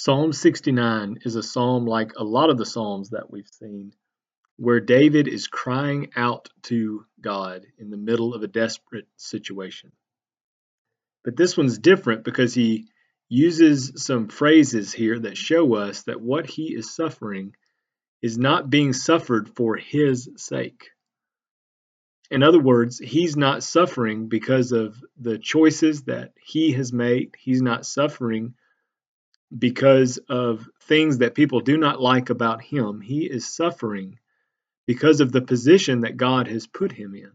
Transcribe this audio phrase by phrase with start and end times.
[0.00, 3.92] Psalm 69 is a psalm like a lot of the psalms that we've seen,
[4.56, 9.90] where David is crying out to God in the middle of a desperate situation.
[11.24, 12.86] But this one's different because he
[13.28, 17.56] uses some phrases here that show us that what he is suffering
[18.22, 20.90] is not being suffered for his sake.
[22.30, 27.34] In other words, he's not suffering because of the choices that he has made.
[27.36, 28.54] He's not suffering
[29.56, 33.00] because of things that people do not like about him.
[33.00, 34.18] He is suffering
[34.86, 37.30] because of the position that God has put him in.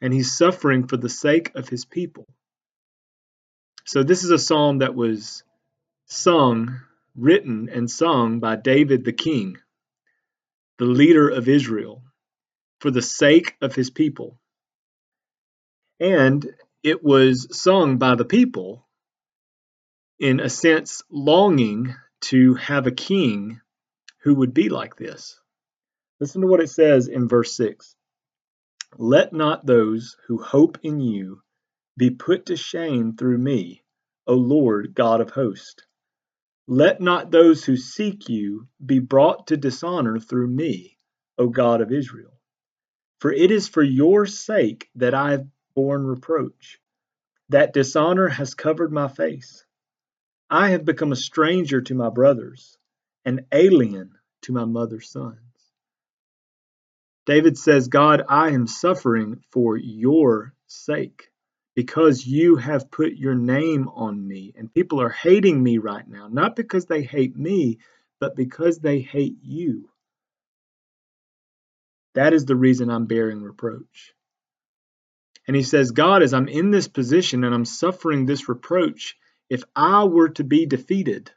[0.00, 2.26] And he's suffering for the sake of his people.
[3.84, 5.44] So, this is a psalm that was
[6.06, 6.80] sung,
[7.16, 9.58] written, and sung by David the king,
[10.78, 12.02] the leader of Israel,
[12.80, 14.38] for the sake of his people.
[16.00, 16.48] And
[16.82, 18.84] it was sung by the people
[20.22, 23.60] in a sense, longing to have a king
[24.20, 25.40] who would be like this.
[26.20, 27.96] Listen to what it says in verse 6
[28.98, 31.42] Let not those who hope in you
[31.96, 33.82] be put to shame through me,
[34.28, 35.82] O Lord God of hosts.
[36.68, 40.98] Let not those who seek you be brought to dishonor through me,
[41.36, 42.38] O God of Israel.
[43.18, 46.78] For it is for your sake that I have borne reproach,
[47.48, 49.64] that dishonor has covered my face.
[50.52, 52.76] I have become a stranger to my brothers,
[53.24, 55.38] an alien to my mother's sons.
[57.24, 61.30] David says, God, I am suffering for your sake
[61.74, 64.52] because you have put your name on me.
[64.54, 67.78] And people are hating me right now, not because they hate me,
[68.20, 69.88] but because they hate you.
[72.14, 74.12] That is the reason I'm bearing reproach.
[75.48, 79.16] And he says, God, as I'm in this position and I'm suffering this reproach,
[79.50, 81.30] if I were to be defeated,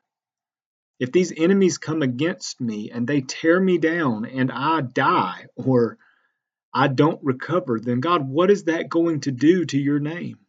[0.99, 5.97] if these enemies come against me and they tear me down and I die or
[6.73, 10.39] I don't recover, then God, what is that going to do to your name?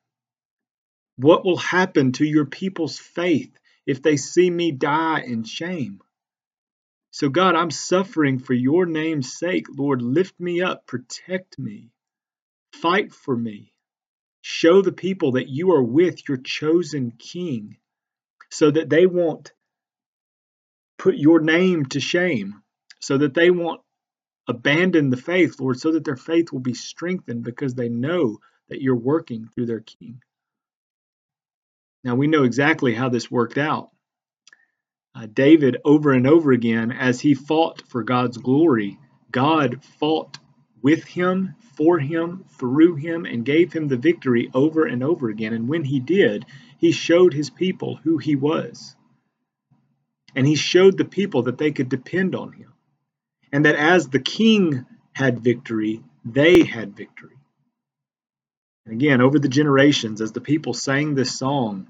[1.16, 6.00] What will happen to your people's faith if they see me die in shame?
[7.10, 9.66] So, God, I'm suffering for your name's sake.
[9.70, 11.91] Lord, lift me up, protect me,
[12.72, 13.72] fight for me.
[14.48, 17.78] Show the people that you are with your chosen king
[18.48, 19.52] so that they won't
[20.98, 22.62] put your name to shame,
[23.00, 23.80] so that they won't
[24.46, 28.80] abandon the faith, Lord, so that their faith will be strengthened because they know that
[28.80, 30.22] you're working through their king.
[32.04, 33.90] Now, we know exactly how this worked out.
[35.12, 38.96] Uh, David, over and over again, as he fought for God's glory,
[39.32, 40.38] God fought
[40.86, 45.52] with him, for him, through him, and gave him the victory over and over again.
[45.52, 46.47] And when he did,
[46.78, 48.94] he showed his people who he was.
[50.36, 52.72] And he showed the people that they could depend on him.
[53.50, 57.34] And that as the king had victory, they had victory.
[58.84, 61.88] And again, over the generations, as the people sang this song,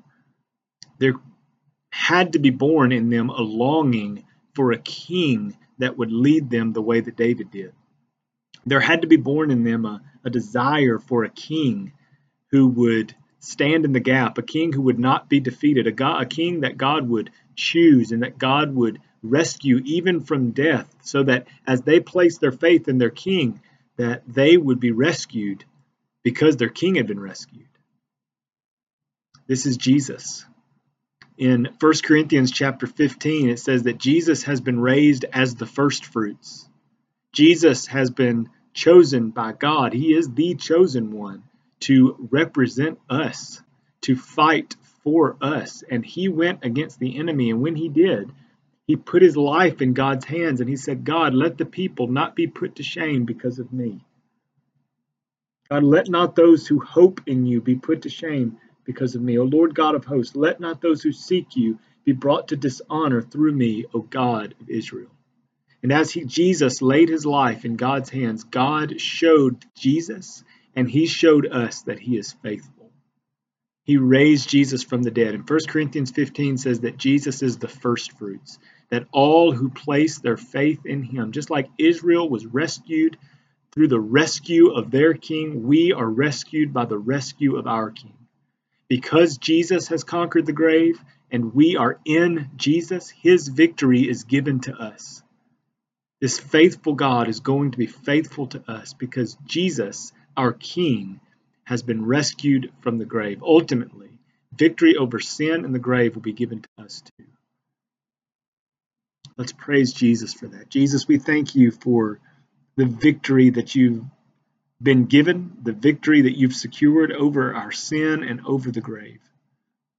[0.97, 1.17] there
[1.91, 4.25] had to be born in them a longing
[4.55, 7.75] for a king that would lead them the way that David did.
[8.67, 11.93] There had to be born in them a, a desire for a king
[12.51, 16.23] who would stand in the gap, a king who would not be defeated, a, God,
[16.23, 21.23] a king that God would choose and that God would rescue even from death, so
[21.23, 23.61] that as they placed their faith in their king,
[23.97, 25.65] that they would be rescued
[26.23, 27.69] because their king had been rescued.
[29.47, 30.45] This is Jesus.
[31.39, 36.05] In 1 Corinthians chapter 15, it says that Jesus has been raised as the first
[36.05, 36.69] fruits.
[37.33, 39.93] Jesus has been chosen by God.
[39.93, 41.43] He is the chosen one
[41.81, 43.61] to represent us,
[44.03, 45.83] to fight for us.
[45.91, 47.51] And he went against the enemy.
[47.51, 48.31] And when he did,
[48.87, 52.37] he put his life in God's hands and he said, God, let the people not
[52.37, 54.05] be put to shame because of me.
[55.71, 59.39] God, let not those who hope in you be put to shame because of me.
[59.39, 63.21] O Lord God of hosts, let not those who seek you be brought to dishonor
[63.21, 65.11] through me, O God of Israel.
[65.83, 70.43] And as he, Jesus laid his life in God's hands, God showed Jesus
[70.75, 72.91] and he showed us that he is faithful.
[73.85, 75.35] He raised Jesus from the dead.
[75.35, 78.59] And 1 Corinthians 15 says that Jesus is the first fruits,
[78.91, 83.17] that all who place their faith in him, just like Israel was rescued
[83.73, 88.15] through the rescue of their king, we are rescued by the rescue of our king.
[88.89, 91.01] Because Jesus has conquered the grave
[91.31, 95.23] and we are in Jesus, his victory is given to us.
[96.21, 101.21] This faithful God is going to be faithful to us because Jesus our King,
[101.65, 103.43] has been rescued from the grave.
[103.43, 104.11] Ultimately,
[104.53, 107.25] victory over sin and the grave will be given to us too.
[109.37, 110.71] Let's praise Jesus for that.
[110.71, 112.21] Jesus, we thank you for
[112.77, 114.05] the victory that you've
[114.81, 119.21] been given, the victory that you've secured over our sin and over the grave.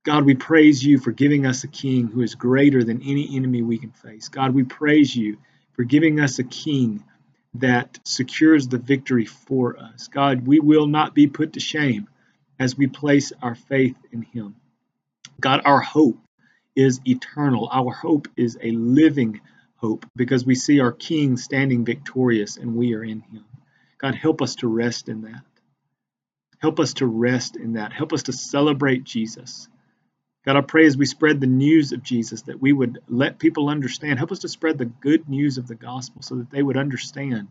[0.03, 3.61] God, we praise you for giving us a king who is greater than any enemy
[3.61, 4.29] we can face.
[4.29, 5.37] God, we praise you
[5.77, 7.05] for giving us a king
[7.53, 10.09] that secures the victory for us.
[10.09, 12.09] God, we will not be put to shame
[12.59, 14.55] as we place our faith in him.
[15.39, 16.17] God, our hope
[16.75, 17.69] is eternal.
[17.71, 19.39] Our hope is a living
[19.75, 23.45] hope because we see our King standing victorious and we are in him.
[23.99, 25.43] God, help us to rest in that.
[26.59, 27.93] Help us to rest in that.
[27.93, 29.69] Help us to celebrate Jesus.
[30.47, 33.67] God, I pray as we spread the news of Jesus that we would let people
[33.67, 34.17] understand.
[34.17, 37.49] Help us to spread the good news of the gospel so that they would understand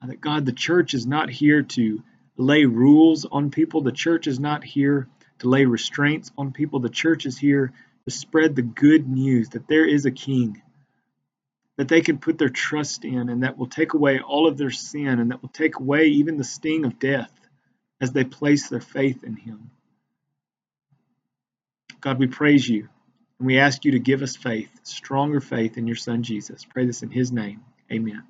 [0.00, 2.02] uh, that God, the church is not here to
[2.38, 3.82] lay rules on people.
[3.82, 5.08] The church is not here
[5.40, 6.80] to lay restraints on people.
[6.80, 7.74] The church is here
[8.06, 10.62] to spread the good news that there is a king
[11.76, 14.70] that they can put their trust in and that will take away all of their
[14.70, 17.30] sin and that will take away even the sting of death
[18.00, 19.70] as they place their faith in him.
[22.02, 22.88] God, we praise you
[23.40, 26.64] and we ask you to give us faith, stronger faith in your son Jesus.
[26.64, 27.62] Pray this in his name.
[27.92, 28.24] Amen.